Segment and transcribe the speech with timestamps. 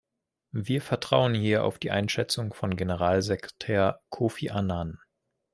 [0.55, 4.97] Wir vertrauen hier auf die Einschätzung von Generalsekretär Kofi Annan.